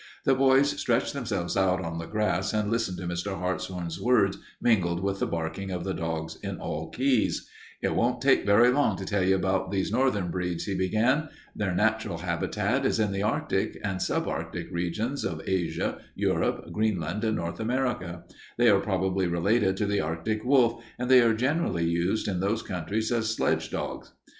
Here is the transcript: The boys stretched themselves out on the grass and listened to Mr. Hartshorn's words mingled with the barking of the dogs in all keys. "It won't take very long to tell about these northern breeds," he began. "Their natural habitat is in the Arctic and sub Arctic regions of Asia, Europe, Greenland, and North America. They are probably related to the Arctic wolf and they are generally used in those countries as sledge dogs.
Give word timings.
The 0.25 0.33
boys 0.33 0.69
stretched 0.79 1.13
themselves 1.13 1.55
out 1.55 1.85
on 1.85 1.99
the 1.99 2.07
grass 2.07 2.53
and 2.55 2.71
listened 2.71 2.97
to 2.97 3.05
Mr. 3.05 3.37
Hartshorn's 3.37 4.01
words 4.01 4.39
mingled 4.59 5.03
with 5.03 5.19
the 5.19 5.27
barking 5.27 5.69
of 5.69 5.83
the 5.83 5.93
dogs 5.93 6.39
in 6.41 6.57
all 6.57 6.89
keys. 6.89 7.47
"It 7.83 7.93
won't 7.93 8.19
take 8.19 8.43
very 8.43 8.71
long 8.71 8.97
to 8.97 9.05
tell 9.05 9.31
about 9.31 9.69
these 9.69 9.91
northern 9.91 10.29
breeds," 10.31 10.63
he 10.65 10.73
began. 10.73 11.29
"Their 11.55 11.75
natural 11.75 12.17
habitat 12.17 12.83
is 12.83 12.99
in 12.99 13.11
the 13.11 13.21
Arctic 13.21 13.77
and 13.83 14.01
sub 14.01 14.27
Arctic 14.27 14.71
regions 14.71 15.23
of 15.23 15.43
Asia, 15.45 15.99
Europe, 16.15 16.71
Greenland, 16.71 17.23
and 17.23 17.35
North 17.35 17.59
America. 17.59 18.23
They 18.57 18.69
are 18.71 18.79
probably 18.79 19.27
related 19.27 19.77
to 19.77 19.85
the 19.85 20.01
Arctic 20.01 20.43
wolf 20.43 20.83
and 20.97 21.11
they 21.11 21.21
are 21.21 21.35
generally 21.35 21.85
used 21.85 22.27
in 22.27 22.39
those 22.39 22.63
countries 22.63 23.11
as 23.11 23.29
sledge 23.29 23.69
dogs. 23.69 24.11